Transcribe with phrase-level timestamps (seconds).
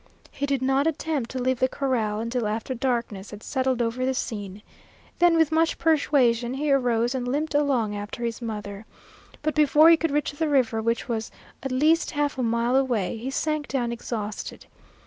[0.31, 4.15] He did not attempt to leave the corral until after darkness had settled over the
[4.15, 4.63] scene.
[5.19, 8.87] Then with much persuasion he arose and limped along after his mother.
[9.43, 11.29] But before he could reach the river, which was
[11.61, 14.65] at least half a mile away, he sank down exhausted.